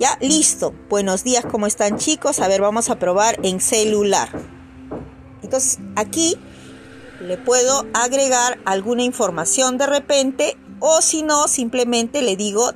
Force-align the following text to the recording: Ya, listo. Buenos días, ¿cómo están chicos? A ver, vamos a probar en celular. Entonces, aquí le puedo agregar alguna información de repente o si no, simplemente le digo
Ya, 0.00 0.18
listo. 0.20 0.74
Buenos 0.90 1.22
días, 1.22 1.44
¿cómo 1.48 1.68
están 1.68 1.98
chicos? 1.98 2.40
A 2.40 2.48
ver, 2.48 2.60
vamos 2.60 2.90
a 2.90 2.98
probar 2.98 3.38
en 3.44 3.60
celular. 3.60 4.28
Entonces, 5.40 5.78
aquí 5.94 6.36
le 7.20 7.38
puedo 7.38 7.86
agregar 7.94 8.58
alguna 8.64 9.04
información 9.04 9.78
de 9.78 9.86
repente 9.86 10.56
o 10.80 11.00
si 11.00 11.22
no, 11.22 11.46
simplemente 11.46 12.22
le 12.22 12.34
digo 12.34 12.72